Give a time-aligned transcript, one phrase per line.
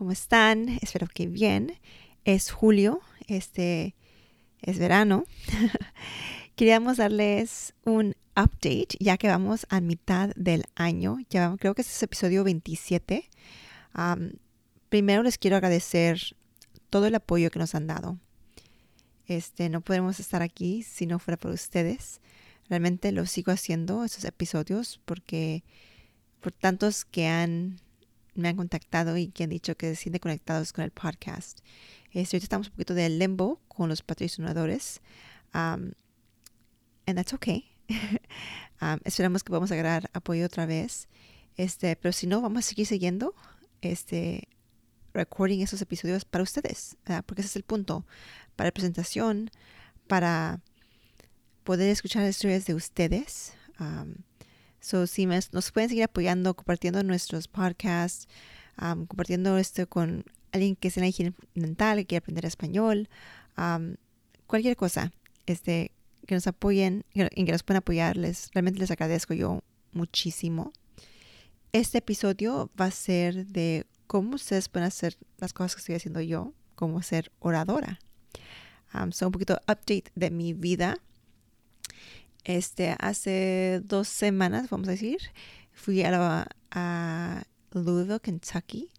[0.00, 0.78] ¿cómo están?
[0.80, 1.78] Espero que bien.
[2.24, 3.94] Es julio, este
[4.62, 5.26] es verano.
[6.56, 11.18] Queríamos darles un update ya que vamos a mitad del año.
[11.28, 13.28] Ya creo que este es episodio 27.
[14.88, 16.34] primero les quiero agradecer
[16.88, 18.18] todo el apoyo que nos han dado.
[19.26, 22.22] Este, no podemos estar aquí si no fuera por ustedes.
[22.70, 25.62] Realmente lo sigo haciendo, esos episodios, porque
[26.40, 27.82] por tantos que han,
[28.34, 31.60] me han contactado y que han dicho que se sienten conectados con el podcast.
[32.12, 35.00] Este, ahorita estamos un poquito de limbo con los patrocinadores.
[35.54, 35.92] Um,
[37.06, 37.64] and that's okay.
[38.80, 41.08] um, esperamos que vamos a agarrar apoyo otra vez.
[41.56, 43.34] Este, pero si no, vamos a seguir siguiendo
[43.82, 44.48] este,
[45.12, 48.06] recording esos episodios para ustedes, porque ese es el punto,
[48.56, 49.50] para presentación,
[50.06, 50.60] para
[51.64, 53.52] poder escuchar las historias de ustedes.
[54.80, 58.28] So, si nos pueden seguir apoyando, compartiendo nuestros podcasts,
[58.76, 63.08] compartiendo esto con alguien que sea en higiene dental, que quiere aprender español,
[64.46, 65.12] cualquier cosa,
[65.46, 65.92] este,
[66.26, 70.72] que nos apoyen, en que nos puedan apoyar, les, realmente les agradezco yo muchísimo.
[71.72, 76.20] Este episodio va a ser de cómo ustedes pueden hacer las cosas que estoy haciendo
[76.20, 78.00] yo, como ser oradora.
[78.92, 80.98] Um, so un poquito update de mi vida.
[82.44, 85.18] Este, hace dos semanas, vamos a decir,
[85.72, 87.42] fui a, a
[87.72, 88.90] Louisville, Kentucky,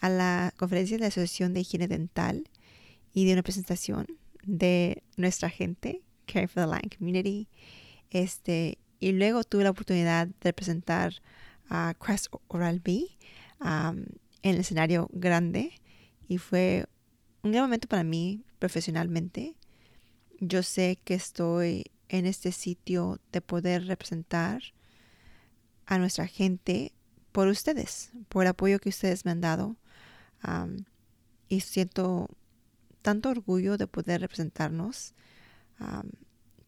[0.00, 2.48] a la conferencia de la Asociación de Higiene Dental
[3.14, 4.06] y de una presentación
[4.42, 7.48] de nuestra gente, Care for the Land Community.
[8.10, 11.14] Este, y luego tuve la oportunidad de presentar
[11.68, 13.06] a Crest Oral B
[13.62, 14.06] en
[14.42, 15.72] el escenario grande
[16.28, 16.86] y fue
[17.42, 19.54] un gran momento para mí profesionalmente.
[20.40, 24.62] Yo sé que estoy en este sitio de poder representar
[25.86, 26.92] a nuestra gente
[27.32, 29.76] por ustedes, por el apoyo que ustedes me han dado.
[31.48, 32.28] y siento
[33.00, 35.14] tanto orgullo de poder representarnos,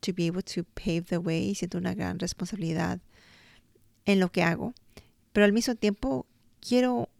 [0.00, 1.54] to be able to pave the way.
[1.54, 3.00] Siento una gran responsabilidad
[4.06, 4.74] en lo que hago.
[5.32, 6.26] Pero al mismo tiempo
[6.60, 7.10] quiero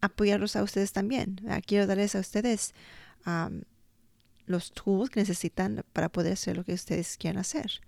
[0.00, 1.40] apoyarlos a ustedes también.
[1.66, 2.74] Quiero darles a ustedes
[4.48, 7.80] los tools que necesitan para poder hacer lo que ustedes quieran hacer.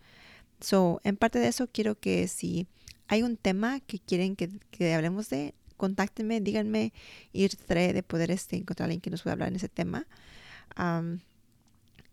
[0.61, 2.67] So, en parte de eso, quiero que si
[3.09, 6.93] hay un tema que quieren que, hablemos de, contáctenme, díganme
[7.33, 10.07] y trataré de poder este, encontrar a alguien que nos pueda hablar en ese tema.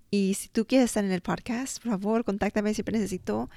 [0.10, 2.74] y si tú quieres estar en el podcast, por favor, contáctame.
[2.74, 3.50] Siempre necesito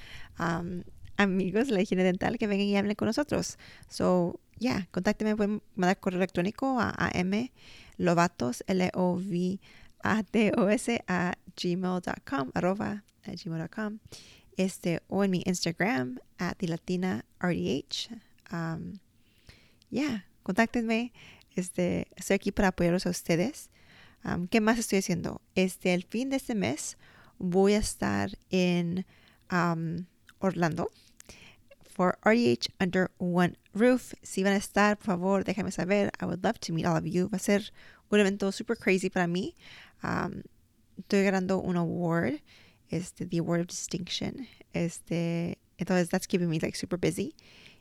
[1.17, 3.59] amigos de la higiene dental que vengan y hablen con nosotros.
[3.89, 7.53] So, ya, yeah, contácteme, pueden mandar correo electrónico a, m
[7.97, 8.65] lovatos,
[10.03, 13.99] L-O-V-A-T-O-S, a gmail.com, arroba a gmail.com,
[14.57, 18.11] este, o en mi Instagram, at latina RDH.
[18.53, 18.99] Um,
[19.91, 21.13] yeah, contáctenme,
[21.55, 23.71] este, estoy aquí para apoyarlos a ustedes.
[24.25, 25.41] Um, ¿Qué más estoy haciendo?
[25.55, 26.97] Este, el fin de este mes
[27.39, 29.07] voy a estar en
[29.51, 30.07] um,
[30.39, 30.91] Orlando
[31.85, 34.15] for RDH Under One Roof.
[34.23, 36.11] Si van a estar, por favor, déjame saber.
[36.21, 37.29] I would love to meet all of you.
[37.29, 37.73] Va a ser
[38.11, 39.57] un evento super crazy para mí.
[40.03, 40.43] Um,
[40.99, 42.41] estoy ganando un award,
[42.89, 44.47] este, the Award of Distinction.
[44.73, 47.35] Este, entonces, that's keeping me like super busy.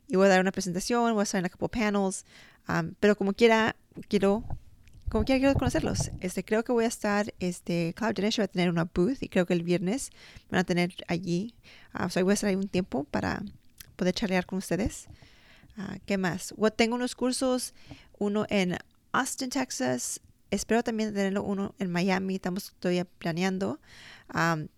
[0.07, 2.25] Y voy a dar una presentación, voy a estar en a couple panels.
[2.67, 3.75] Um, pero como quiera,
[4.07, 4.43] quiero
[5.09, 6.11] como quiera quiero conocerlos.
[6.21, 9.27] Este, creo que voy a estar, este, Cloud Generation va a tener una booth y
[9.29, 10.11] creo que el viernes
[10.51, 11.55] van a tener allí.
[11.93, 13.41] Uh, so voy a estar ahí un tiempo para
[13.95, 15.07] poder charlar con ustedes.
[15.77, 16.53] Ah, ¿Qué más?
[16.75, 17.73] tengo unos cursos,
[18.19, 18.77] uno en
[19.11, 20.21] Austin, Texas.
[20.51, 22.35] Espero también tenerlo uno en Miami.
[22.35, 23.79] Estamos todavía planeando.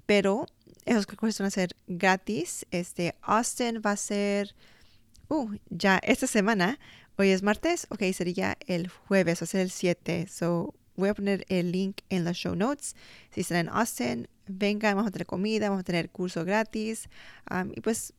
[0.06, 0.46] pero
[0.86, 2.66] esos cursos van a ser gratis.
[2.72, 4.56] Este, Austin va a ser,
[5.30, 6.80] uh, ya esta semana.
[7.18, 7.88] Hoy es martes.
[7.90, 10.28] Ok, sería el jueves, va a ser el 7.
[10.28, 12.96] So, voy a poner el link en las show notes.
[13.32, 17.10] Si están en Austin, vengan, vamos a tener comida, vamos a tener curso gratis.
[17.76, 18.14] y pues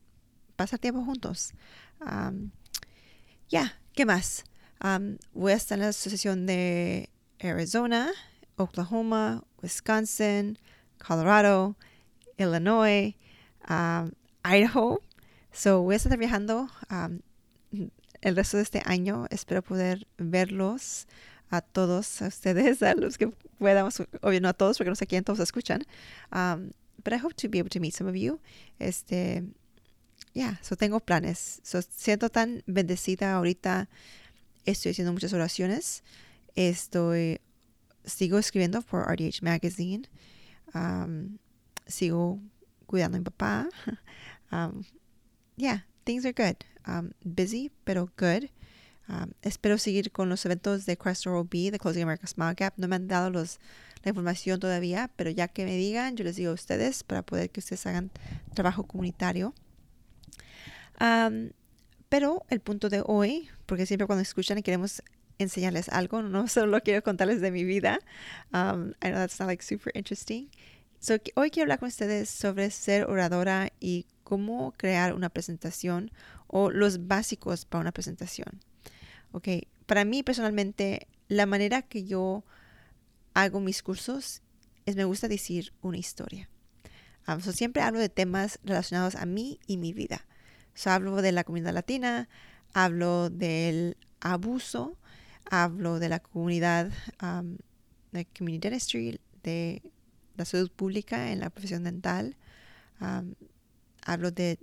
[0.55, 1.53] pasar tiempo juntos.
[3.49, 4.43] ya, ¿qué más?
[5.33, 7.09] voy a estar en la asociación de
[7.43, 8.11] Arizona,
[8.57, 10.57] Oklahoma, Wisconsin,
[10.97, 11.75] Colorado,
[12.37, 13.15] Illinois,
[14.43, 15.01] Idaho.
[15.51, 16.69] So voy a estar viajando
[18.21, 19.27] el resto de este año.
[19.29, 21.07] Espero poder verlos
[21.49, 23.27] a todos a ustedes, a los que
[23.59, 25.83] podamos, obvio no a todos porque no sé quién todos escuchan.
[26.31, 26.71] Um,
[27.03, 28.39] but I hope to be able to meet some of you.
[28.79, 29.43] Este,
[30.33, 31.59] yeah, so tengo planes.
[31.63, 33.87] So siento tan bendecida ahorita.
[34.65, 36.03] Estoy haciendo muchas oraciones.
[36.55, 37.39] Estoy,
[38.05, 40.09] sigo escribiendo por RDH Magazine.
[40.73, 41.37] Um,
[41.87, 42.39] sigo
[42.85, 43.69] cuidando a mi papá.
[44.51, 44.85] Um,
[45.57, 46.57] yeah, things are good.
[46.85, 48.51] Um, busy, pero good.
[49.09, 52.75] Um, espero seguir con los eventos de Crest B, de Closing America Small Gap.
[52.77, 53.59] No me han dado los,
[54.03, 57.49] la información todavía, pero ya que me digan, yo les digo a ustedes para poder
[57.49, 58.11] que ustedes hagan
[58.53, 59.55] trabajo comunitario.
[62.09, 65.01] Pero el punto de hoy, porque siempre cuando escuchan queremos
[65.39, 67.99] enseñarles algo, no solo quiero contarles de mi vida.
[68.53, 70.49] Um, I know that's not like super interesting.
[70.99, 76.11] So, hoy quiero hablar con ustedes sobre ser oradora y cómo crear una presentación
[76.47, 78.61] o los básicos para una presentación.
[79.33, 79.47] Ok,
[79.85, 82.45] para mí personalmente, la manera que yo
[83.33, 84.41] hago mis cursos
[84.85, 86.49] es me gusta decir una historia.
[87.27, 90.25] Um, siempre hablo de temas relacionados a mí y mi vida.
[90.73, 92.29] So, hablo de la comunidad latina,
[92.73, 94.97] hablo del abuso,
[95.49, 96.91] hablo de la comunidad
[97.21, 97.57] um,
[98.11, 99.81] de community dentistry, de
[100.35, 102.37] la salud pública en la profesión dental.
[103.01, 103.35] Um,
[104.05, 104.59] hablo de,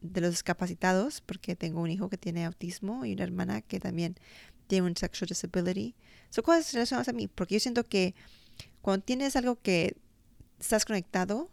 [0.00, 4.16] de, los discapacitados porque tengo un hijo que tiene autismo y una hermana que también
[4.66, 5.94] tiene un sexual disability.
[6.30, 8.14] Son cosas relacionadas a mí porque yo siento que
[8.82, 9.96] cuando tienes algo que
[10.58, 11.50] estás conectado,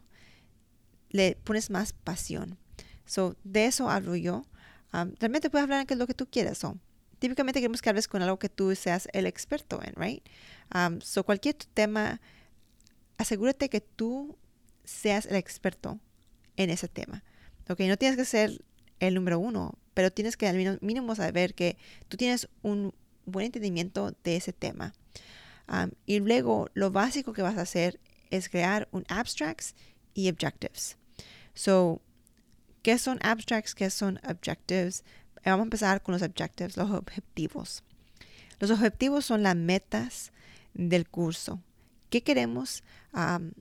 [1.10, 2.57] le pones más pasión.
[3.06, 4.45] So, de eso hablo yo.
[4.94, 6.57] Um, realmente puedes hablar en lo que tú quieras.
[6.57, 6.78] So,
[7.20, 10.24] típicamente queremos que hables con algo que tú seas el experto en, right?
[10.74, 12.22] Um, so, cualquier tema,
[13.18, 14.38] asegúrate que tú
[14.84, 16.00] seas el experto
[16.58, 17.24] en ese tema.
[17.70, 18.64] Ok, no tienes que ser
[19.00, 21.78] el número uno, pero tienes que al mínimo saber que
[22.08, 22.94] tú tienes un
[23.26, 24.94] buen entendimiento de ese tema.
[25.68, 29.74] Um, y luego lo básico que vas a hacer es crear un abstracts
[30.14, 30.98] y objectives.
[31.54, 32.02] So,
[32.84, 33.74] ¿qué son abstracts?
[33.74, 35.04] ¿Qué son objectives?
[35.51, 37.83] Vamos a empezar con los objectives, los objetivos.
[38.59, 40.31] Los objetivos son las metas
[40.74, 41.62] del curso.
[42.09, 42.83] ¿Qué queremos
[43.13, 43.51] um,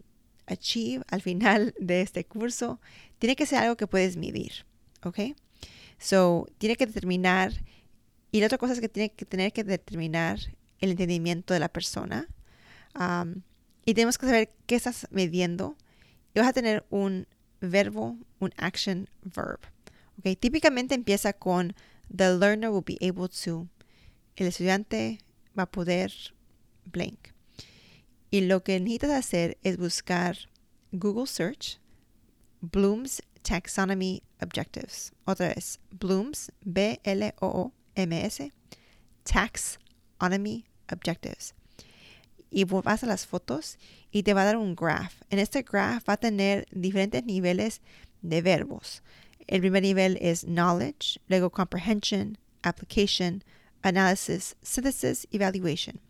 [0.46, 2.81] achieve al final de este curso?
[3.19, 4.64] Tiene que ser algo que puedes medir,
[5.02, 5.36] ¿ok?
[5.98, 7.52] So, tiene que determinar,
[8.31, 10.38] y la otra cosa es que tiene que tener que determinar
[10.81, 12.28] el entendimiento de la persona.
[12.98, 13.42] Um,
[13.84, 15.76] y tenemos que saber qué estás midiendo.
[16.34, 17.26] Y vas a tener un
[17.60, 19.60] verbo, un action verb.
[20.19, 21.75] Okay, típicamente empieza con
[22.14, 23.69] the learner will be able to.
[24.37, 25.19] El estudiante
[25.56, 26.12] va a poder
[26.84, 27.32] blank.
[28.31, 30.37] Y lo que necesitas hacer es buscar
[30.93, 31.78] Google Search,
[32.61, 35.12] Bloom's Taxonomy Objectives.
[35.25, 38.52] Otra vez, Bloom's, B-L-O-O-M-S,
[39.25, 41.55] Taxonomy Objectives.
[42.50, 43.78] Y vas a las fotos
[44.10, 45.22] y te va a dar un graph.
[45.31, 47.82] En este graph va a tener diferentes niveles
[48.22, 49.02] de verbos.
[49.46, 53.43] El primer nivel es knowledge, luego comprehension, application,
[53.82, 56.00] analysis, synthesis, evaluation.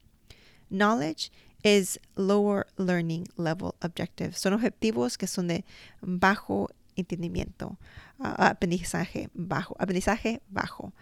[0.70, 1.30] Knowledge
[1.64, 4.38] is lower learning level objectives.
[4.38, 5.64] Son objetivos que son de
[6.00, 7.78] bajo entendimiento,
[8.20, 10.92] uh, aprendizaje bajo, aprendizaje bajo.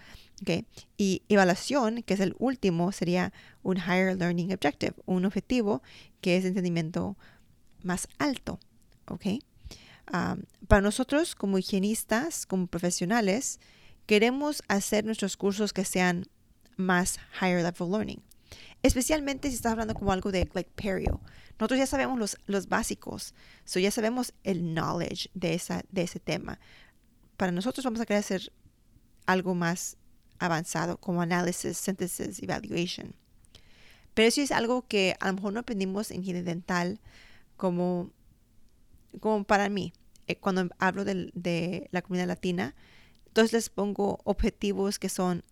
[0.41, 0.67] Okay.
[0.97, 5.83] Y evaluación, que es el último, sería un higher learning objective, un objetivo
[6.21, 7.17] que es entendimiento
[7.83, 8.59] más alto.
[9.07, 9.41] Okay.
[10.13, 13.61] Um, para nosotros como higienistas, como profesionales,
[14.07, 16.27] queremos hacer nuestros cursos que sean
[16.77, 18.23] más higher level learning.
[18.83, 21.21] Especialmente si estás hablando como algo de like perio.
[21.59, 26.19] Nosotros ya sabemos los, los básicos, so ya sabemos el knowledge de, esa, de ese
[26.19, 26.59] tema.
[27.37, 28.53] Para nosotros vamos a querer hacer
[29.27, 29.97] algo más
[30.39, 33.15] avanzado como análisis, síntesis, evaluation.
[34.15, 37.01] Pero eso es algo que a lo mejor no aprendimos en higiene dental
[37.57, 38.11] como,
[39.21, 39.93] como para mí.
[40.27, 42.75] Eh, cuando hablo de, la comunidad latina,
[43.27, 45.43] entonces les pongo objetivos que son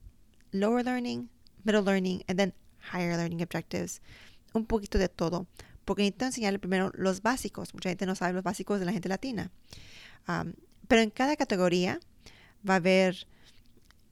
[0.53, 1.29] lower learning,
[1.65, 2.55] middle learning, and then
[2.93, 4.01] higher learning objectives.
[4.53, 5.47] Un poquito de todo.
[5.85, 7.75] Porque necesito enseñarle primero los básicos.
[7.75, 9.51] Mucha gente no sabe los básicos de la gente latina.
[10.29, 10.53] Um,
[10.89, 12.01] pero en cada categoría
[12.69, 13.27] va a haber,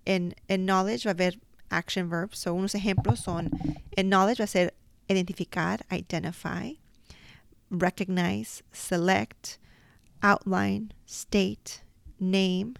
[0.04, 1.40] en, en knowledge va a haber
[1.70, 2.38] action verbs.
[2.38, 3.50] So unos ejemplos son,
[3.96, 4.74] en knowledge va a ser
[5.08, 6.78] identificar, identify,
[7.70, 9.58] recognize, select,
[10.22, 11.82] outline, state,
[12.18, 12.74] name,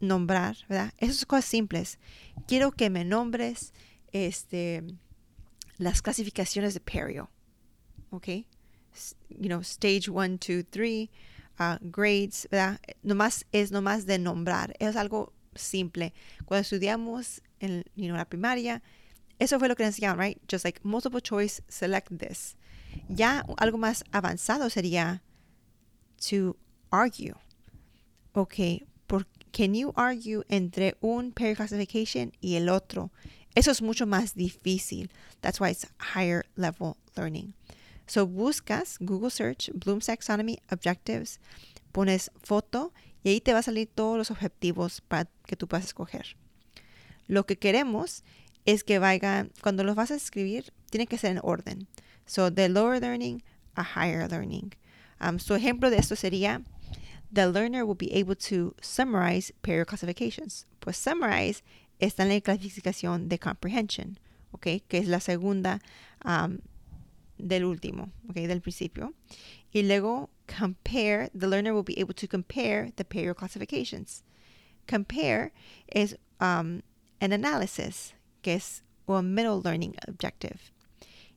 [0.00, 0.92] nombrar, ¿verdad?
[0.98, 1.98] Esas cosas simples.
[2.46, 3.72] Quiero que me nombres
[4.12, 4.82] este,
[5.78, 7.30] las clasificaciones de Perio.
[8.10, 8.28] ¿Ok?
[9.28, 11.08] You know, stage 1, 2, 3,
[11.80, 12.80] grades, ¿verdad?
[13.02, 14.74] Nomás es nomás de nombrar.
[14.78, 16.12] Es algo simple.
[16.44, 18.82] Cuando estudiamos en la primaria,
[19.38, 20.38] eso fue lo que enseñaron, right?
[20.50, 22.56] Just like multiple choice, select this.
[23.08, 25.22] Ya algo más avanzado sería
[26.28, 26.56] to
[26.90, 27.34] argue.
[28.32, 33.10] Ok, por, can you argue entre un pair classification y el otro?
[33.54, 35.10] Eso es mucho más difícil.
[35.40, 37.54] That's why it's higher level learning.
[38.06, 41.40] So buscas Google Search, Bloom's Taxonomy Objectives,
[41.92, 42.92] pones foto
[43.22, 46.36] y ahí te va a salir todos los objetivos para que tú puedas escoger.
[47.26, 48.24] Lo que queremos
[48.64, 51.86] es que vayan, cuando los vas a escribir, tiene que ser en orden.
[52.30, 53.42] So, the lower learning
[53.76, 54.74] a higher learning.
[55.20, 56.64] Um, su ejemplo de esto sería,
[57.32, 60.64] the learner will be able to summarize pair classifications.
[60.80, 61.62] Pues summarize
[62.00, 64.16] está en la clasificación de comprehension,
[64.54, 64.80] ¿ok?
[64.88, 65.80] Que es la segunda
[66.24, 66.60] um,
[67.36, 68.36] del último, ¿ok?
[68.46, 69.12] Del principio.
[69.74, 74.22] Y luego, compare, the learner will be able to compare the pair classifications.
[74.86, 75.50] Compare
[75.92, 76.84] is um,
[77.20, 80.70] an analysis, que es un middle learning objective.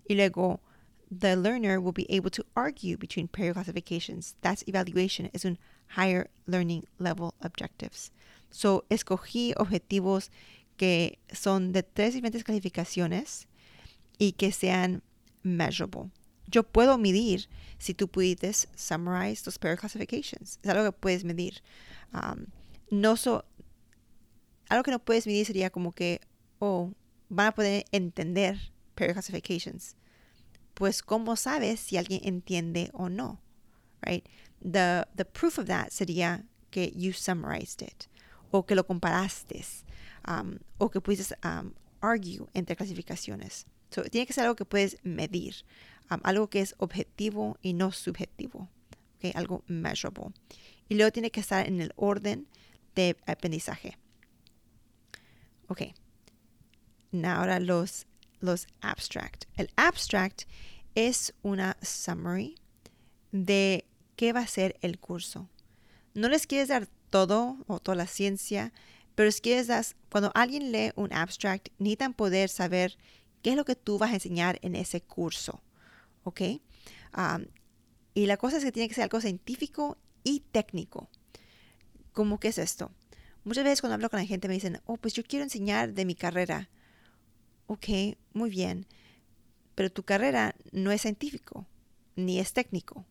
[0.08, 0.60] Y luego,
[1.20, 4.36] the learner will be able to argue between pair classifications.
[4.42, 5.58] That's evaluation, es un
[5.90, 8.12] higher learning level objectives.
[8.50, 10.30] So, escogí objetivos
[10.78, 13.48] que son de tres diferentes calificaciones
[14.20, 15.02] y que sean
[15.44, 16.12] measurable.
[16.48, 17.48] Yo puedo medir
[17.80, 20.60] si tú puedes summarize those pair classifications.
[20.62, 21.62] Es algo que puedes medir.
[22.14, 22.48] Um,
[22.92, 23.44] no so,
[24.70, 26.22] algo que no puedes medir sería como que,
[26.60, 26.92] oh,
[27.30, 28.60] van a poder entender
[28.96, 29.96] pair classifications.
[30.74, 33.40] Pues, ¿cómo sabes si alguien entiende o no?
[34.02, 34.28] Right?
[34.62, 38.08] The, the proof of that sería que you summarized it
[38.52, 39.66] o que lo comparaste
[40.28, 43.66] um, o que pudiste um, argue entre clasificaciones.
[43.90, 45.66] So, tiene que ser algo que puedes medir,
[46.12, 48.70] um, algo que es objetivo y no subjetivo,
[49.18, 49.32] okay?
[49.36, 50.34] algo measurable.
[50.90, 52.48] Y luego tiene que estar en el orden
[52.96, 53.98] de aprendizaje.
[55.68, 55.82] Ok.
[57.24, 58.06] Ahora los,
[58.44, 59.46] los abstract.
[59.56, 60.44] El abstract
[60.96, 62.56] es una summary
[63.32, 63.86] de
[64.16, 65.50] qué va a ser el curso.
[66.14, 68.74] No les quieres dar todo o toda la ciencia,
[69.16, 69.66] pero es que
[70.10, 72.98] cuando alguien lee un abstract, necesitan poder saber
[73.42, 75.64] qué es lo que tú vas a enseñar en ese curso.
[76.24, 76.42] ¿Ok?
[77.18, 77.46] Um,
[78.14, 81.10] y la cosa es que tiene que ser algo científico y técnico.
[82.12, 82.92] ¿Cómo que es esto?
[83.44, 86.06] Muchas veces cuando hablo con la gente me dicen, oh, pues yo quiero enseñar de
[86.06, 86.70] mi carrera.
[87.74, 87.88] Ok,
[88.34, 88.86] muy bien.
[89.74, 91.66] Pero tu carrera no es científico,
[92.16, 93.04] ni es técnico.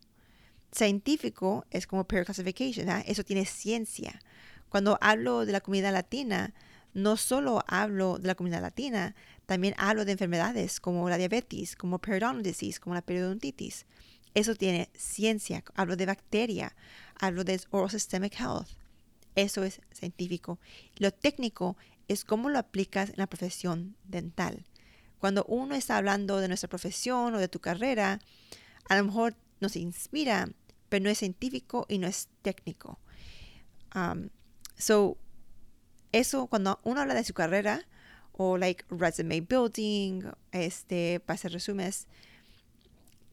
[0.71, 3.02] Científico es como peer classification, ¿ah?
[3.04, 4.21] eso tiene ciencia.
[4.69, 6.54] Cuando hablo de la comunidad latina,
[6.95, 9.16] no solo hablo de la comunidad latina,
[9.47, 13.87] también hablo de enfermedades como la diabetes, como periodontal disease, como la periodontitis.
[14.33, 15.64] Eso tiene ciencia.
[15.75, 16.76] Hablo de bacteria,
[17.19, 18.69] hablo de oral systemic health.
[19.35, 20.61] Eso es científico.
[20.99, 21.76] Lo técnico
[22.09, 24.64] es cómo lo aplicas en la profesión dental.
[25.18, 28.21] Cuando uno está hablando de nuestra profesión o de tu carrera,
[28.88, 30.49] a lo mejor nos inspira,
[30.88, 32.99] pero no es científico y no es técnico.
[33.94, 34.30] Um,
[34.76, 35.16] so,
[36.11, 37.87] eso cuando uno habla de su carrera
[38.32, 42.09] o like resume building, este, para hacer resúmenes,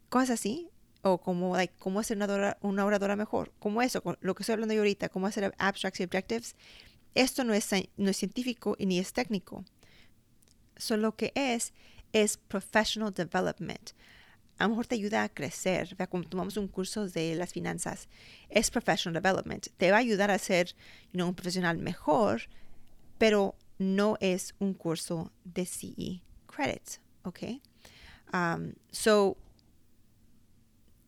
[0.10, 0.70] cosas así,
[1.02, 4.74] o como like cómo hacer una, una oradora mejor, como eso, lo que estoy hablando
[4.74, 6.56] yo ahorita, cómo hacer abstracts y objectives,
[7.16, 9.66] esto no es, no es científico y ni es técnico.
[10.78, 11.74] Solo que es,
[12.14, 13.92] es professional development.
[14.58, 15.90] A lo mejor te ayuda a crecer.
[15.90, 16.10] ¿verdad?
[16.10, 18.08] Como tomamos un curso de las finanzas,
[18.50, 19.68] es professional development.
[19.78, 20.76] Te va a ayudar a ser
[21.14, 22.44] un profesional mejor,
[23.18, 27.00] pero no es un curso de CE credits.
[27.24, 27.40] ¿Ok?
[28.34, 29.38] Um, so,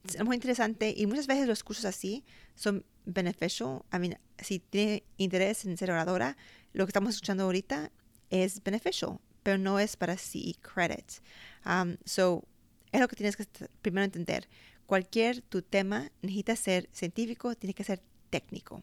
[0.05, 2.23] es muy interesante y muchas veces los cursos así
[2.55, 3.83] son beneficial.
[3.93, 6.37] I mean, si tiene interés en ser oradora,
[6.73, 7.91] lo que estamos escuchando ahorita
[8.29, 11.21] es beneficial, pero no es para CE credits.
[11.65, 12.43] Um, so,
[12.91, 13.45] es lo que tienes que
[13.81, 14.47] primero entender.
[14.85, 18.81] Cualquier tu tema necesita ser científico, tiene que ser técnico.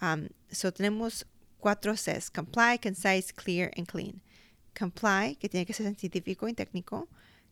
[0.00, 1.26] Um, so, tenemos
[1.58, 4.22] cuatro Cs: comply, concise, clear and clean.
[4.78, 7.08] Comply, que tiene que ser científico y técnico.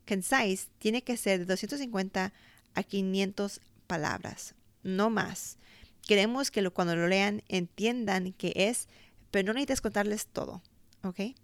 [0.07, 2.33] Concise tiene que ser de 250
[2.75, 5.57] a 500 palabras, no más.
[6.05, 8.87] Queremos que cuando lo lean entiendan qué es,
[9.31, 10.61] pero no necesitas contarles todo,
[11.03, 11.35] ¿ok?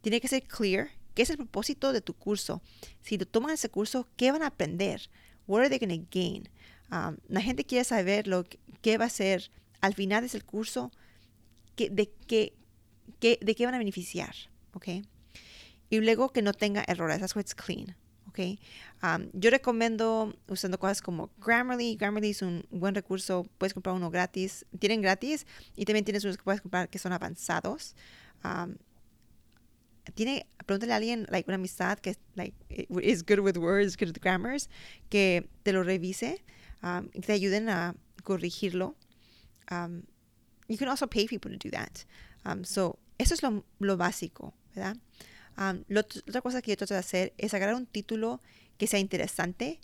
[0.00, 2.62] Tiene que ser clear, qué es el propósito de tu curso.
[3.00, 5.10] Si lo toman ese curso, ¿qué van a aprender?
[5.46, 6.48] What are they going to gain?
[6.90, 8.44] Um, la gente quiere saber lo
[8.82, 9.50] qué va a ser
[9.80, 10.90] al final de ese curso,
[11.76, 12.54] de, qué,
[13.20, 14.34] de qué van a beneficiar,
[14.74, 14.88] ¿ok?
[15.88, 17.96] Y luego que no tenga errores, that's why it's clean.
[19.02, 21.96] Um, yo recomiendo usando cosas como Grammarly.
[21.96, 23.46] Grammarly es un buen recurso.
[23.58, 24.64] Puedes comprar uno gratis.
[24.78, 25.46] Tienen gratis
[25.76, 27.94] y también tienes unos que puedes comprar que son avanzados.
[28.44, 28.76] Um,
[30.14, 32.54] tiene, pregúntale a alguien, like, una amistad que like,
[33.02, 34.68] is good with words, good with grammars,
[35.08, 36.42] que te lo revise
[36.82, 37.94] um, y te ayuden a
[38.24, 38.96] corregirlo.
[40.68, 42.04] You can also pay people to do that.
[42.64, 44.96] So, eso es lo, lo básico, ¿verdad?
[45.58, 48.40] Um, lo, otra cosa que yo trato de hacer es agarrar un título
[48.78, 49.80] que sea interesante,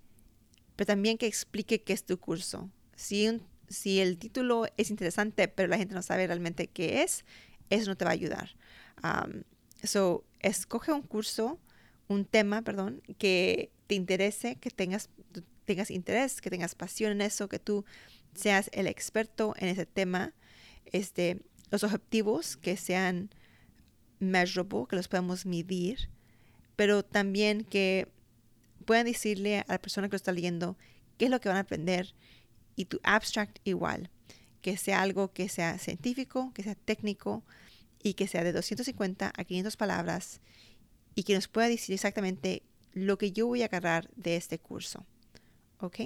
[0.75, 2.71] pero también que explique qué es tu curso.
[2.95, 7.25] Si, un, si el título es interesante, pero la gente no sabe realmente qué es,
[7.71, 8.57] eso no te va a ayudar.
[9.03, 9.43] Um,
[9.83, 11.59] so, escoge un curso,
[12.09, 15.11] un tema, perdón, que te interese, que tengas,
[15.65, 17.85] tengas interés, que tengas pasión en eso, que tú
[18.35, 20.33] seas el experto en ese tema.
[20.87, 23.31] Este, los objetivos que sean
[24.19, 26.09] measurable, que los podamos medir,
[26.77, 28.09] pero también que
[28.85, 30.77] puedan decirle a la persona que lo está leyendo
[31.19, 32.15] qué es lo que van a aprender
[32.77, 34.11] y tu abstract igual,
[34.61, 37.45] que sea algo que sea científico, que sea técnico,
[38.07, 40.41] y que sea de 250 a 500 palabras
[41.17, 45.05] y que nos pueda decir exactamente lo que yo voy a agarrar de este curso.
[45.79, 46.01] ¿Ok?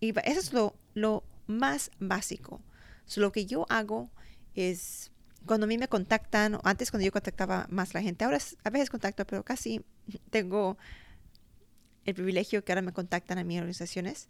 [0.00, 2.62] y eso es lo, lo más básico.
[3.16, 4.10] lo que yo hago
[4.54, 5.12] es,
[5.46, 8.90] cuando a mí me contactan, antes cuando yo contactaba más la gente, ahora a veces
[8.90, 9.84] contacto, pero casi
[10.30, 10.78] tengo
[12.04, 14.28] el privilegio que ahora me contactan a mis organizaciones.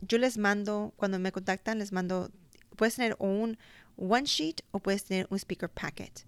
[0.00, 2.30] yo les mando, cuando me contactan, les mando,
[2.76, 3.58] puedes tener un,
[3.96, 6.26] one sheet o puedes tener un speaker packet.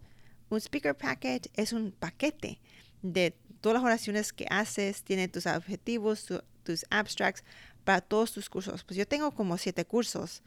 [0.48, 2.60] Un speaker packet es un paquete
[3.02, 6.26] de todas las oraciones que haces, tiene tus objetivos,
[6.62, 7.42] tus abstracts
[7.84, 8.84] para todos tus cursos.
[8.84, 10.42] Pues yo tengo como siete cursos.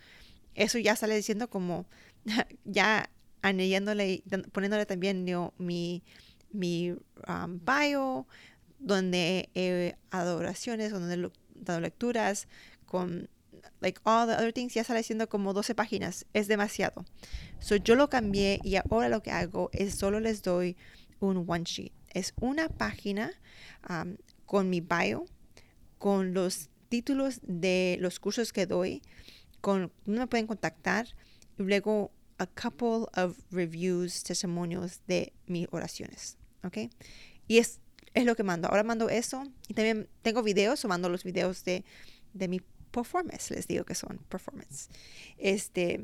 [0.55, 1.85] Eso ya sale diciendo como
[2.65, 3.09] ya
[3.41, 5.25] añadiéndole, poniéndole también
[5.57, 6.03] mi,
[6.51, 6.91] mi
[7.27, 8.27] um, bio,
[8.79, 11.31] donde he dado oraciones, donde he
[11.63, 12.47] dado lecturas
[12.85, 13.29] con
[13.81, 16.25] like all the other things, ya sale siendo como 12 páginas.
[16.33, 17.05] Es demasiado.
[17.59, 20.77] So yo lo cambié y ahora lo que hago es solo les doy
[21.19, 21.91] un one sheet.
[22.13, 23.31] Es una página
[23.89, 25.25] um, con mi bio,
[25.97, 29.01] con los títulos de los cursos que doy,
[29.61, 31.07] con me pueden contactar
[31.57, 36.37] y luego a couple of reviews, testimonios de mis oraciones.
[36.63, 36.89] ¿Ok?
[37.47, 37.79] Y es,
[38.13, 38.67] es lo que mando.
[38.67, 41.83] Ahora mando eso y también tengo videos o mando los videos de,
[42.33, 44.89] de mi performance, les digo que son performance.
[45.37, 46.03] Este,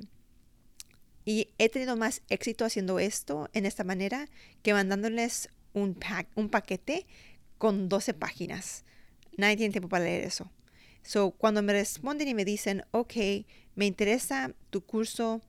[1.26, 4.28] y he tenido más éxito haciendo esto en esta manera
[4.62, 5.98] que mandándoles un,
[6.36, 7.06] un paquete
[7.58, 8.84] con 12 páginas.
[9.38, 10.50] Nadie tiene tiempo para leer eso.
[11.04, 13.14] So, cuando me responden y me dicen, ok,
[13.76, 15.42] me interesa tu curso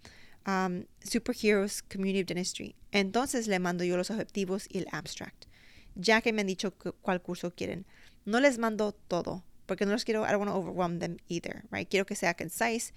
[0.46, 5.46] um, Superheroes Community of Dentistry, entonces le mando yo los objetivos y el abstract,
[5.94, 7.84] ya que me han dicho cuál curso quieren.
[8.24, 11.64] No les mando todo, porque no los quiero, I don't want to overwhelm them either,
[11.70, 11.88] right?
[11.88, 12.92] Quiero que sea concise,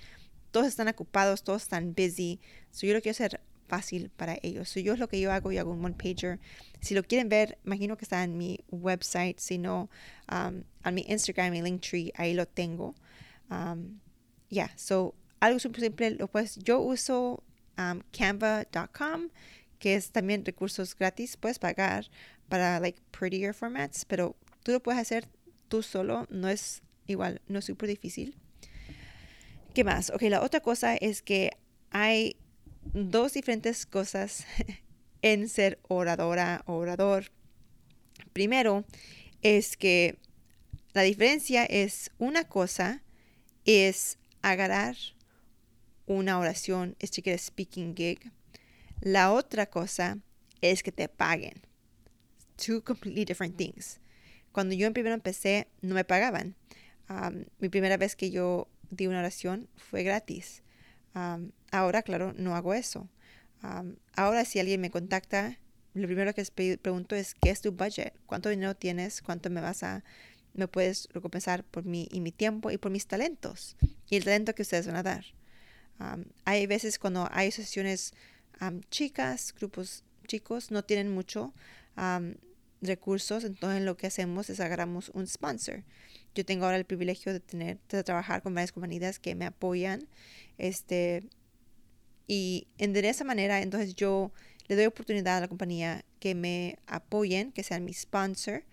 [0.51, 2.39] todos están ocupados, todos están busy,
[2.71, 4.67] so yo lo quiero hacer fácil para ellos.
[4.69, 6.39] So yo es lo que yo hago, yo hago un one pager.
[6.81, 9.89] Si lo quieren ver, imagino que está en mi website, si no,
[10.31, 12.95] um, en mi Instagram, mi Linktree, ahí lo tengo.
[13.49, 13.99] Um,
[14.49, 17.43] yeah, so algo súper simple, lo puedes, yo uso
[17.77, 19.29] um, canva.com,
[19.79, 22.05] que es también recursos gratis, puedes pagar
[22.49, 25.27] para like prettier formats, pero tú lo puedes hacer
[25.69, 28.35] tú solo no es igual, no es súper difícil.
[29.73, 30.09] ¿Qué más?
[30.09, 31.51] Ok, la otra cosa es que
[31.91, 32.35] hay
[32.93, 34.45] dos diferentes cosas
[35.21, 37.31] en ser oradora o orador.
[38.33, 38.83] Primero
[39.41, 40.17] es que
[40.93, 43.03] la diferencia es una cosa
[43.65, 44.95] es agarrar
[46.09, 48.31] una oración, este que speaking gig.
[48.99, 50.17] La otra cosa
[50.59, 51.61] es que te paguen.
[52.57, 53.99] Two completely different things.
[54.51, 56.55] Cuando yo en primero empecé, no me pagaban.
[57.59, 60.63] mi primera vez que yo di una oración fue gratis.
[61.71, 63.07] ahora, claro, no hago eso.
[64.15, 65.59] ahora, si alguien me contacta,
[65.93, 68.13] lo primero que les pregunto es, ¿qué es tu budget?
[68.25, 69.21] ¿Cuánto dinero tienes?
[69.21, 70.03] ¿Cuánto me vas a,
[70.53, 73.77] me puedes recompensar por mi, y mi tiempo y por mis talentos?
[74.09, 75.38] Y el talento que ustedes van a dar.
[76.45, 78.13] Hay veces cuando hay sesiones
[78.89, 81.53] chicas, grupos chicos, no tienen mucho
[82.81, 85.83] recursos, entonces lo que hacemos es agarramos un sponsor.
[86.35, 90.07] Yo tengo ahora el privilegio de tener, de trabajar con varias compañías que me apoyan,
[90.57, 91.23] este,
[92.27, 94.31] y de esa manera, entonces yo
[94.67, 98.63] le doy oportunidad a la compañía que me apoyen, que sean mi sponsor.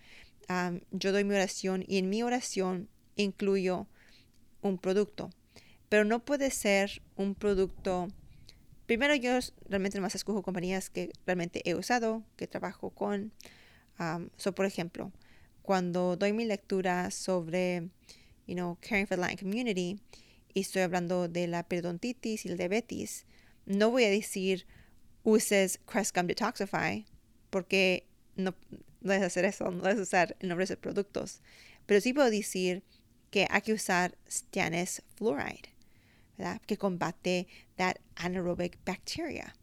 [0.91, 3.89] yo doy mi oración y en mi oración incluyo
[4.61, 5.31] un producto,
[5.88, 8.09] pero no puede ser un producto.
[8.87, 13.33] Primero yo realmente más escojo compañías que realmente he usado, que trabajo con,
[14.37, 15.12] so, por ejemplo,
[15.62, 17.88] cuando doy mi lectura sobre,
[18.46, 20.01] you know, caring for the Latin community
[20.55, 23.27] y estoy hablando de la periodontitis y el diabetes,
[23.64, 24.66] no voy a decir
[25.25, 27.05] uses Crest Gum Detoxify
[27.51, 28.55] porque no
[29.01, 31.40] debes hacer eso, no debes usar el nombre de productos.
[31.87, 32.85] Pero sí puedo decir
[33.31, 35.68] que hay que usar Stannous Fluoride,
[36.37, 36.61] ¿verdad?
[36.66, 37.46] Que combate
[37.77, 39.55] that anaerobic bacteria.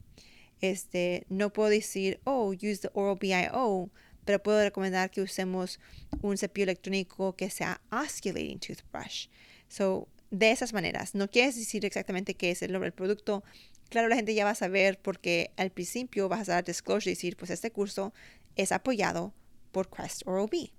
[0.61, 3.89] Este, no puedo decir, oh, use the Oral BIO,
[4.25, 5.79] pero puedo recomendar que usemos
[6.21, 9.27] un cepillo electrónico que sea osculating toothbrush.
[9.67, 13.43] So, de esas maneras, no quieres decir exactamente qué es el nombre del producto.
[13.89, 17.15] Claro, la gente ya va a saber porque al principio vas a dar disclosure y
[17.15, 18.13] decir, pues este curso
[18.55, 19.33] es apoyado
[19.71, 20.71] por Crest Oral B.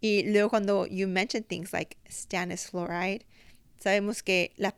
[0.00, 3.24] Y luego cuando you mention things like stannous fluoride,
[3.82, 4.74] sabemos que la,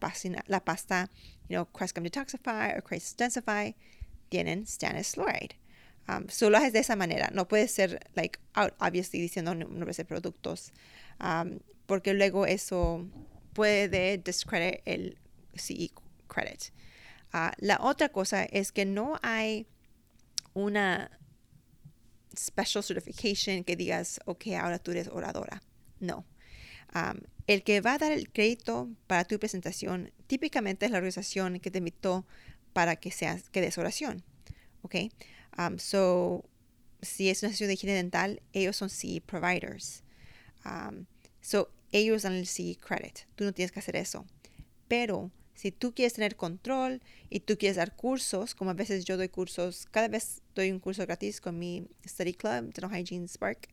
[0.47, 1.11] la pasta,
[1.49, 3.75] you know, Crest Gum Detoxify o Crest Densify
[4.31, 5.57] tienen stannous fluoride.
[6.09, 7.31] Um, solo es de esa manera.
[7.33, 10.73] No puede ser, like, out, obviously, diciendo nombres de productos.
[11.21, 13.07] Um, porque luego eso
[13.55, 15.19] puede discredit el
[15.55, 15.91] CE
[16.29, 16.73] credit.
[17.33, 19.67] Uh, la otra cosa es que no hay
[20.55, 21.11] una
[22.37, 25.63] special certification que digas, ok, ahora tú eres oradora.
[26.01, 26.25] No.
[26.95, 31.61] Um, el que va a dar el crédito para tu presentación típicamente es la organización
[31.61, 32.27] que te invitó
[32.73, 34.23] para que seas que des oración.
[34.83, 34.97] ¿Ok?
[35.57, 36.45] Um, so,
[37.03, 40.03] si es una sesión de higiene dental, ellos son CE providers.
[40.65, 41.07] Um,
[41.41, 43.21] so, ellos dan el CE credit.
[43.37, 44.27] Tú no tienes que hacer eso.
[44.89, 49.17] Pero si tú quieres tener control y tú quieres dar cursos, como a veces yo
[49.17, 53.69] doy cursos, cada vez doy un curso gratis con mi study club, Dental Hygiene Spark,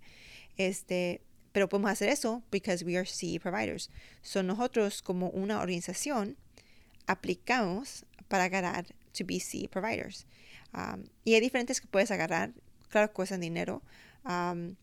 [0.57, 3.89] este, pero podemos hacer eso because we are CE providers.
[4.21, 6.37] So nosotros como una organización
[7.07, 10.25] aplicamos para ganar to be CE providers.
[10.73, 12.53] Um, y hay diferentes que puedes agarrar,
[12.89, 13.81] claro, cuestan dinero.
[14.25, 14.75] Um,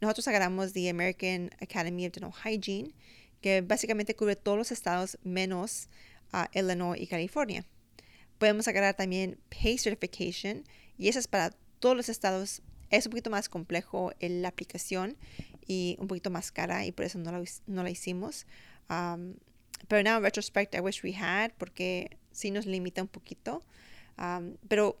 [0.00, 2.92] nosotros agarramos the American Academy of Dental Hygiene,
[3.40, 5.88] que básicamente cubre todos los estados menos
[6.32, 7.64] uh, Illinois y California.
[8.38, 10.64] Podemos agarrar también Pay Certification,
[10.96, 12.62] y eso es para todos los estados.
[12.90, 15.16] Es un poquito más complejo en la aplicación
[15.66, 18.46] y un poquito más cara, y por eso no la, no la hicimos.
[18.88, 23.62] Pero now, en retrospect, I wish we had, porque sí nos limita un poquito.
[24.68, 24.98] pero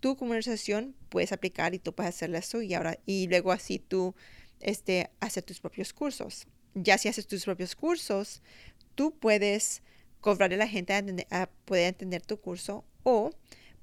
[0.00, 3.78] tú como organización puedes aplicar y tú puedes hacer eso y ahora y luego así
[3.78, 4.14] tú
[4.60, 6.46] este hacer tus propios cursos.
[6.74, 8.42] Ya si haces tus propios cursos,
[8.94, 9.82] tú puedes
[10.20, 13.30] cobrarle a la gente a, poder entender tu curso o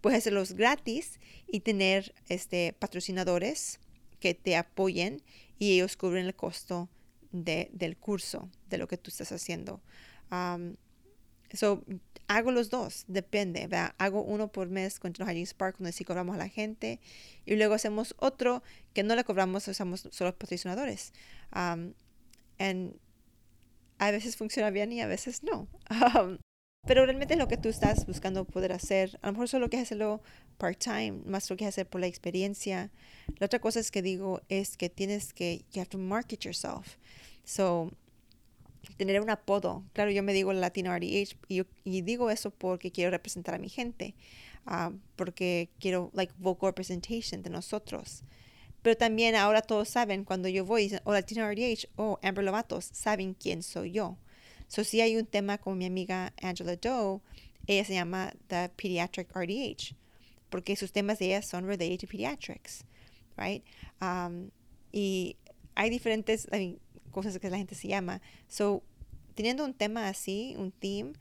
[0.01, 3.79] puedes hacerlos gratis y tener este patrocinadores
[4.19, 5.21] que te apoyen
[5.59, 6.89] y ellos cubren el costo
[7.31, 9.81] de, del curso, de lo que tú estás haciendo.
[10.31, 10.75] Um,
[11.53, 11.83] so,
[12.27, 16.37] hago los dos, depende, Hago uno por mes con Hygiene Spark, donde sí cobramos a
[16.37, 16.99] la gente,
[17.45, 21.13] y luego hacemos otro que no le cobramos, usamos solo patrocinadores.
[21.55, 21.93] Um,
[23.99, 25.67] a veces funciona bien y a veces no.
[25.89, 26.37] Um,
[26.87, 29.19] pero realmente lo que tú estás buscando poder hacer.
[29.21, 30.21] A lo mejor solo quieres hacerlo
[30.57, 32.91] part-time, más lo quieres hacer por la experiencia.
[33.39, 36.95] La otra cosa es que digo es que tienes que, you have to market yourself.
[37.43, 37.91] So,
[38.95, 39.83] tener un apodo.
[39.91, 43.67] Claro, yo me digo Latino RDH y, y digo eso porque quiero representar a mi
[43.67, 44.15] gente,
[44.65, 48.23] uh, porque quiero, like, vocal representation de nosotros.
[48.81, 52.45] Pero también ahora todos saben cuando yo voy, o oh, Latino RDH, o oh, Amber
[52.45, 54.17] Lovatos, saben quién soy yo.
[54.67, 57.21] So, si hay un tema con mi amiga Angela Doe,
[57.67, 59.95] ella se llama The Pediatric RDH,
[60.49, 62.83] porque sus temas de ella son related to pediatrics,
[63.37, 63.63] right?
[64.01, 64.51] Um,
[64.91, 65.35] y
[65.75, 66.47] hay diferentes,
[67.11, 68.21] cosas que la gente se llama.
[68.47, 68.83] So,
[69.35, 71.13] teniendo un tema así, un theme,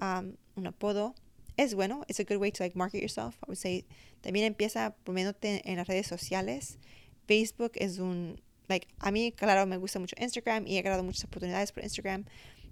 [0.00, 1.14] um, un apodo,
[1.56, 2.04] es bueno.
[2.08, 3.36] It's a good way to like market yourself.
[3.42, 3.84] I would say
[4.22, 6.78] también empieza poniéndote en las redes sociales.
[7.26, 11.24] Facebook es un, like, a mí, claro, me gusta mucho Instagram y he ganado muchas
[11.24, 12.24] oportunidades por Instagram.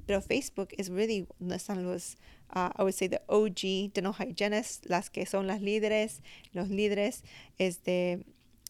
[0.07, 2.17] Pero Facebook es really donde están los,
[2.55, 7.23] uh, I would say, the OG dental hygienists, las que son las líderes, los líderes,
[7.59, 8.25] este,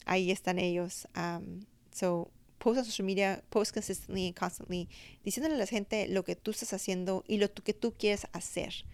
[0.07, 1.07] ahí están ellos.
[1.17, 4.89] Um, so, post on social media, post consistently and constantly,
[5.25, 8.85] diciéndole a la gente lo que tú estás haciendo y lo que tú quieres hacer.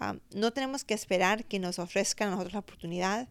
[0.00, 3.28] Um, no tenemos que esperar que nos ofrezcan a nosotros la oportunidad,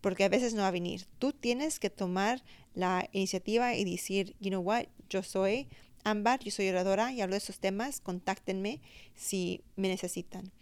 [0.00, 1.06] porque a veces no va a venir.
[1.18, 2.42] Tú tienes que tomar
[2.74, 5.68] la iniciativa y decir, you know what, yo soy
[6.06, 8.80] Ambar, yo soy oradora y hablo de esos temas, contáctenme
[9.16, 10.52] si me necesitan.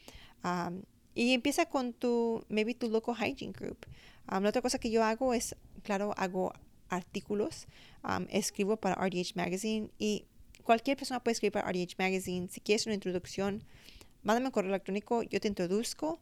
[0.42, 3.86] Um, y empieza con tu, maybe tu local hygiene group.
[4.32, 6.54] Um, la otra cosa que yo hago es, claro, hago
[6.88, 7.66] artículos,
[8.30, 10.24] escribo para RDH Magazine y
[10.62, 12.48] cualquier persona puede escribir para RDH Magazine.
[12.48, 13.64] Si quieres una introducción,
[14.22, 16.20] mándame un correo electrónico, yo te introduzco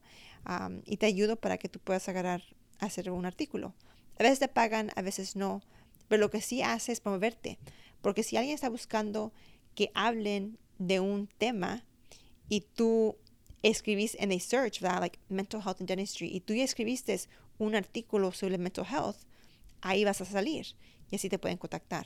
[0.83, 2.43] y te ayudo para que tú puedas agarrar,
[2.79, 3.73] hacer un artículo.
[4.19, 5.61] A veces te pagan, a veces no,
[6.09, 7.57] pero lo que sí hace es promoverte.
[8.03, 9.33] Porque si alguien está buscando
[9.73, 11.83] que hablen de un tema
[12.49, 13.17] y tú
[13.63, 14.99] escribís en a search, ¿verdad?
[14.99, 17.19] Like mental health and dentistry, y tú ya escribiste
[17.57, 19.17] un artículo sobre mental health,
[19.81, 20.75] ahí vas a salir
[21.09, 22.05] y así te pueden contactar.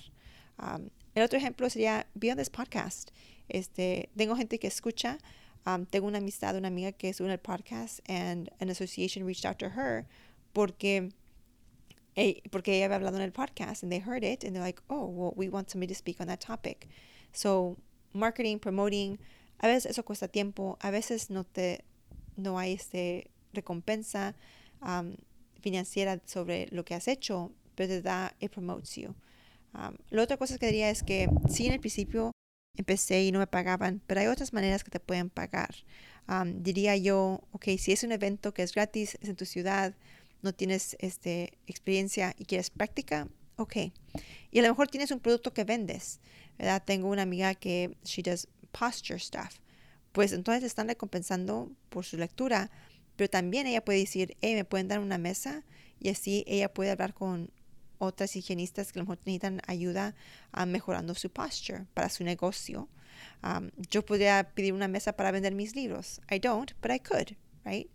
[0.60, 3.12] Um, el otro ejemplo sería Beyond This Podcast.
[3.50, 5.18] Este, tengo gente que escucha.
[5.66, 9.58] Um, tengo una amistad, una amiga que es el podcast and an association reached out
[9.58, 10.06] to her
[10.54, 11.12] porque,
[12.50, 15.06] porque ella había hablado en el podcast and they heard it and they're like, oh,
[15.06, 16.88] well, we want somebody to speak on that topic.
[17.32, 17.78] So,
[18.14, 19.20] marketing, promoting,
[19.60, 21.84] a veces eso cuesta tiempo, a veces no te,
[22.36, 24.36] no hay este recompensa
[24.82, 25.16] um,
[25.62, 29.16] financiera sobre lo que has hecho, pero te da, it promotes you.
[29.74, 32.32] Um, la otra cosa que diría es que sí, en el principio
[32.76, 35.76] empecé y no me pagaban, pero hay otras maneras que te pueden pagar.
[36.28, 39.96] Um, diría yo, ok, si es un evento que es gratis, es en tu ciudad,
[40.42, 43.76] no tienes este, experiencia y quieres práctica, ok.
[44.52, 46.20] Y a lo mejor tienes un producto que vendes,
[46.58, 46.84] ¿verdad?
[46.86, 49.60] Tengo una amiga que she does posture stuff.
[50.12, 52.72] Pues entonces están recompensando por su lectura,
[53.16, 55.64] pero también ella puede decir, hey, me pueden dar una mesa
[56.00, 57.52] y así ella puede hablar con
[58.00, 60.16] otras higienistas que a lo mejor necesitan ayuda
[60.52, 62.90] a mejorando su posture para su negocio.
[63.44, 66.22] Um, yo podría pedir una mesa para vender mis libros.
[66.30, 67.90] I don't, but I could, right?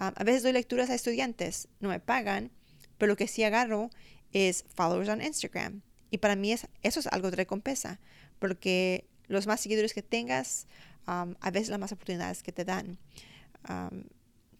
[0.00, 2.50] Um, a veces doy lecturas a estudiantes, no me pagan,
[2.98, 3.90] pero lo que sí agarro
[4.32, 5.82] es followers on Instagram.
[6.10, 8.00] Y para mí es, eso es algo de recompensa,
[8.38, 10.66] porque los más seguidores que tengas,
[11.06, 12.98] um, a veces las más oportunidades que te dan.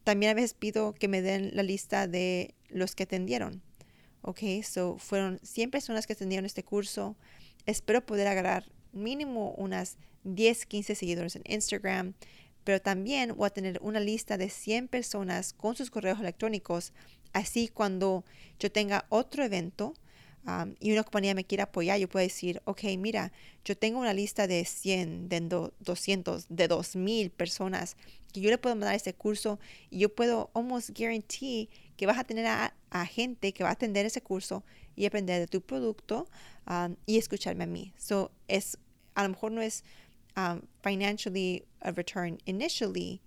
[0.05, 3.63] también a veces pido que me den la lista de los que atendieron
[4.23, 7.17] Ok, so fueron 100 personas que atendieron este curso.
[7.67, 12.15] Espero poder agarrar mínimo unas 10, 15 seguidores en Instagram,
[12.69, 16.93] pero también voy a tener una lista de 100 personas con sus correos electrónicos.
[17.33, 18.27] Así cuando
[18.59, 19.95] yo tenga otro evento,
[20.79, 23.33] y una compañía me quiere apoyar, yo puedo decir, ok, mira,
[23.65, 27.97] yo tengo una lista de 100, de 200, de 2000 personas
[28.35, 32.25] que yo le puedo mandar este curso y yo puedo almost guarantee que vas a
[32.25, 32.75] tener a,
[33.07, 34.63] gente que va a atender ese curso
[34.95, 36.29] y aprender de tu producto
[37.07, 37.95] y escucharme a mí.
[37.97, 38.77] So, es,
[39.15, 39.85] a lo mejor no es
[40.83, 43.21] financially a return initially,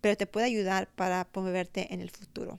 [0.00, 2.58] pero te puede ayudar para promoverte en el futuro.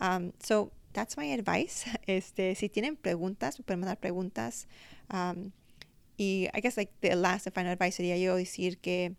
[0.00, 1.84] Um, so, that's my advice.
[2.06, 4.66] Este, si tienen preguntas, pueden mandar preguntas.
[5.10, 5.52] Um,
[6.16, 9.14] y I guess like the last and final advice sería yo decir que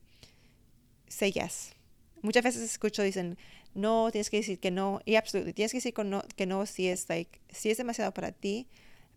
[1.07, 1.73] say yes.
[2.21, 3.37] Muchas veces escucho dicen
[3.73, 6.65] no, tienes que decir que no y absolutamente tienes que decir que no, que no
[6.65, 8.67] si es like si es demasiado para ti,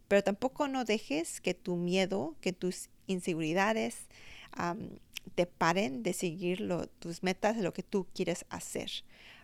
[0.06, 4.06] pero tampoco no dejes que tu miedo, que tus inseguridades
[4.58, 4.98] um,
[5.34, 8.90] te paren de seguir lo, tus metas, de lo que tú quieres hacer.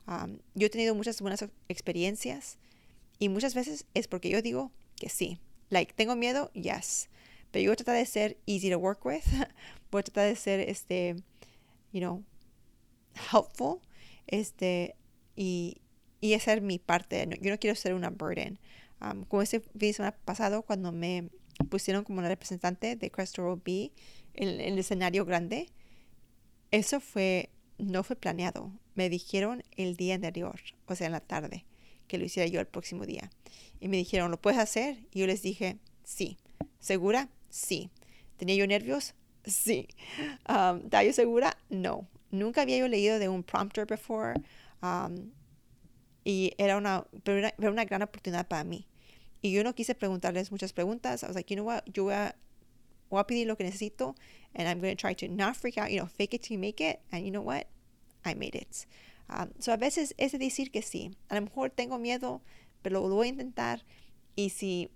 [0.07, 2.59] Um, yo he tenido muchas buenas experiencias
[3.19, 5.39] y muchas veces es porque yo digo que sí.
[5.71, 7.09] Like, tengo miedo, yes.
[7.51, 9.25] Pero yo voy a tratar de ser easy to work with.
[9.91, 11.17] voy a tratar de ser, este,
[11.93, 12.25] you know,
[13.33, 13.81] helpful.
[14.27, 14.97] Este,
[15.37, 15.81] y,
[16.21, 17.27] y hacer mi parte.
[17.41, 18.59] yo no quiero ser una burden.
[19.01, 21.29] Um, como ese fin semana pasado, cuando me
[21.71, 23.93] pusieron como una representante de Crestoro B
[24.39, 25.69] en, el escenario grande,
[26.71, 28.73] eso fue, no fue planeado.
[28.95, 31.65] Me dijeron el día anterior, o sea, en la tarde
[32.09, 33.31] que lo hiciera yo el próximo día.
[33.81, 34.99] Y me dijeron, ¿lo puedes hacer?
[35.13, 36.39] Y yo les dije, sí.
[36.81, 37.29] ¿Segura?
[37.51, 37.91] Sí.
[38.37, 39.15] ¿Tenía yo nervios?
[39.45, 39.89] Sí.
[40.47, 41.57] Um, ¿Estaba yo segura?
[41.71, 42.07] No.
[42.31, 44.35] Nunca había yo leído de un prompter before.
[44.83, 45.31] Um,
[46.23, 47.07] y era una,
[47.57, 48.87] una gran oportunidad para mí.
[49.41, 51.23] Y yo no quise preguntarles muchas preguntas.
[51.23, 51.67] I was like, you?
[51.87, 52.37] Yo voy a,
[53.11, 54.15] voy a pedir lo que necesito.
[54.55, 56.59] And I'm going to try to not freak out, you know, fake it till you
[56.59, 57.01] make it.
[57.13, 57.67] And you know what?
[58.25, 58.87] I made it.
[59.31, 61.15] Um, so a veces es decir que sí.
[61.31, 62.41] A lo mejor tengo miedo,
[62.83, 63.83] pero lo voy a intentar.
[64.37, 64.89] Y si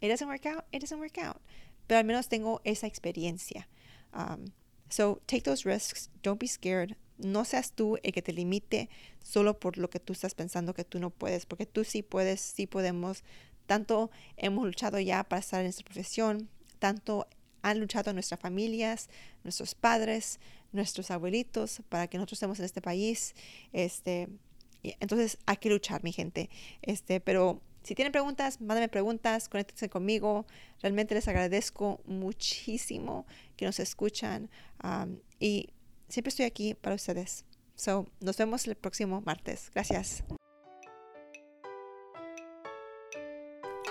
[0.00, 1.40] it doesn't work out, it doesn't work out.
[1.88, 3.66] Pero al menos tengo esa experiencia.
[4.14, 4.52] Um,
[4.88, 6.10] so take those risks.
[6.22, 6.96] Don't be scared.
[7.18, 8.88] No seas tú el que te limite
[9.22, 12.40] solo por lo que tú estás pensando que tú no puedes, porque tú sí puedes,
[12.40, 13.22] sí podemos.
[13.66, 16.48] Tanto hemos luchado ya para estar en esta profesión,
[16.78, 17.26] tanto
[17.62, 19.08] han luchado nuestras familias,
[19.44, 20.40] nuestros padres,
[20.72, 23.34] nuestros abuelitos, para que nosotros estemos en este país.
[23.72, 24.28] Este,
[24.82, 26.50] entonces hay que luchar, mi gente.
[26.82, 30.46] Este, pero si tienen preguntas, mándenme preguntas, conéctense conmigo.
[30.80, 34.50] Realmente les agradezco muchísimo que nos escuchan
[35.38, 35.68] y
[36.08, 37.44] siempre estoy aquí para ustedes.
[37.74, 39.70] So, nos vemos el próximo martes.
[39.74, 40.22] Gracias.